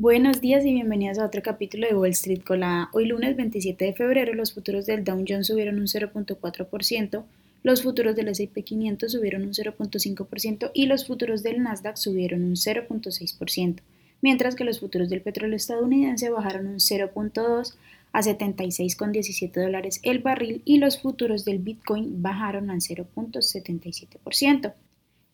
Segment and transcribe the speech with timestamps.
[0.00, 2.88] Buenos días y bienvenidos a otro capítulo de Wall Street Colada.
[2.92, 7.24] Hoy lunes 27 de febrero los futuros del Dow Jones subieron un 0.4%,
[7.64, 12.54] los futuros del S&P 500 subieron un 0.5% y los futuros del Nasdaq subieron un
[12.54, 13.80] 0.6%,
[14.22, 17.74] mientras que los futuros del petróleo estadounidense bajaron un 0.2
[18.12, 24.74] a 76,17 dólares el barril y los futuros del Bitcoin bajaron al 0.77%.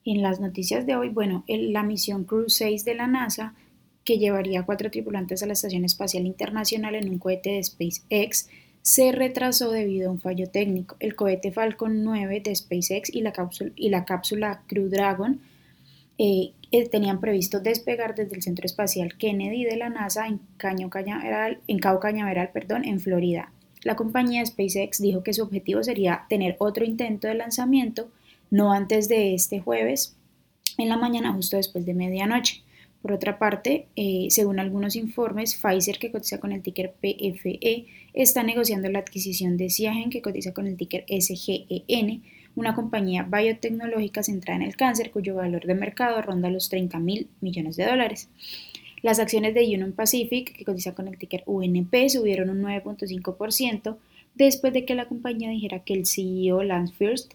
[0.07, 3.55] En las noticias de hoy, bueno, la misión Crew 6 de la NASA
[4.05, 8.49] que llevaría cuatro tripulantes a la Estación Espacial Internacional en un cohete de SpaceX,
[8.83, 10.97] se retrasó debido a un fallo técnico.
[11.01, 15.41] El cohete Falcon 9 de SpaceX y la cápsula, y la cápsula Crew Dragon
[16.19, 20.91] eh, eh, tenían previsto despegar desde el Centro Espacial Kennedy de la NASA en, Caño
[20.91, 23.53] Cañaveral, en Cabo Cañaveral, perdón, en Florida.
[23.85, 28.11] La compañía SpaceX dijo que su objetivo sería tener otro intento de lanzamiento,
[28.51, 30.17] no antes de este jueves,
[30.77, 32.64] en la mañana justo después de medianoche.
[33.05, 38.43] Por otra parte, eh, según algunos informes, Pfizer, que cotiza con el ticker PFE, está
[38.43, 42.23] negociando la adquisición de Siagen, que cotiza con el ticker SGEN,
[42.57, 47.29] una compañía biotecnológica centrada en el cáncer, cuyo valor de mercado ronda los 30 mil
[47.43, 48.31] millones de dólares.
[49.03, 53.99] Las acciones de Union Pacific, que cotiza con el ticker UNP, subieron un 9.5%
[54.35, 57.35] después de que la compañía dijera que el CEO Lance First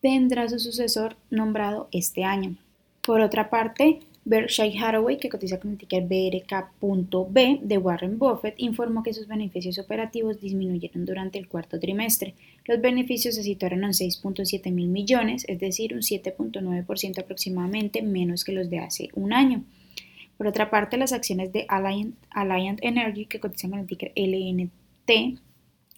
[0.00, 2.54] tendrá su sucesor nombrado este año.
[3.02, 9.02] Por otra parte, Berkshire Hathaway, que cotiza con el ticker BRK.B de Warren Buffett, informó
[9.02, 12.34] que sus beneficios operativos disminuyeron durante el cuarto trimestre.
[12.64, 18.52] Los beneficios se situaron en 6.7 mil millones, es decir, un 7.9% aproximadamente menos que
[18.52, 19.62] los de hace un año.
[20.38, 22.16] Por otra parte, las acciones de Alliant,
[22.82, 25.38] Energy, que cotizan con el ticker LNT,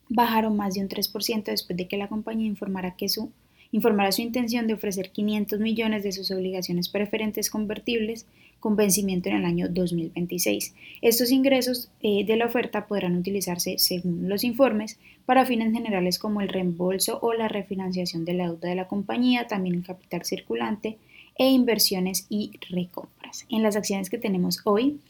[0.08, 3.30] bajaron más de un 3% después de que la compañía informara que su
[3.72, 8.26] informará su intención de ofrecer 500 millones de sus obligaciones preferentes convertibles
[8.60, 10.74] con vencimiento en el año 2026.
[11.02, 16.40] Estos ingresos eh, de la oferta podrán utilizarse, según los informes, para fines generales como
[16.40, 20.98] el reembolso o la refinanciación de la deuda de la compañía, también el capital circulante
[21.38, 23.46] e inversiones y recompras.
[23.50, 25.00] En las acciones que tenemos hoy,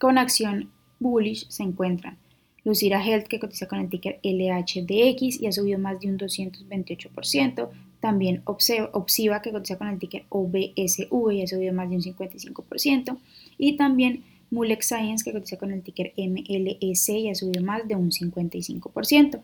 [0.00, 2.18] con acción bullish se encuentran
[2.64, 7.70] Lucira Health, que cotiza con el ticker LHDX y ha subido más de un 228%,
[8.00, 13.18] también Opsiva, que cotiza con el ticker OBSV y ha subido más de un 55%.
[13.58, 17.96] Y también Mulex Science, que cotiza con el ticker MLS y ha subido más de
[17.96, 19.40] un 55%.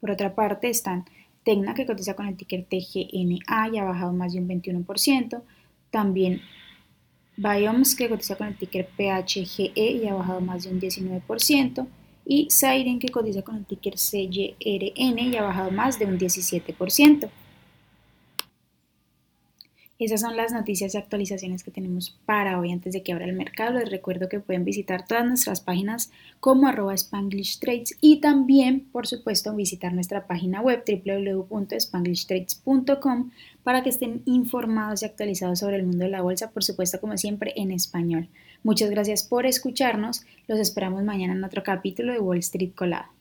[0.00, 1.04] Por otra parte están
[1.44, 5.42] Tecna, que cotiza con el ticker TGNA y ha bajado más de un 21%.
[5.90, 6.40] También
[7.36, 11.86] Biomes, que cotiza con el ticker PHGE y ha bajado más de un 19%.
[12.26, 17.30] Y Siren, que cotiza con el ticker CYRN y ha bajado más de un 17%.
[19.98, 23.32] Esas son las noticias y actualizaciones que tenemos para hoy antes de que abra el
[23.32, 23.80] mercado.
[23.80, 29.08] Les recuerdo que pueden visitar todas nuestras páginas como arroba Spanglish Trades y también, por
[29.08, 33.32] supuesto, visitar nuestra página web www.spanglishtrades.com
[33.64, 37.18] para que estén informados y actualizados sobre el mundo de la bolsa, por supuesto, como
[37.18, 38.28] siempre, en español.
[38.62, 40.24] Muchas gracias por escucharnos.
[40.46, 43.17] Los esperamos mañana en otro capítulo de Wall Street Colado.